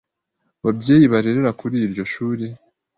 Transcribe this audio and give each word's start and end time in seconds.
babyeyi 0.63 1.05
barerera 1.13 1.51
kuri 1.59 1.75
iryo 1.85 2.03
shuri 2.13 2.45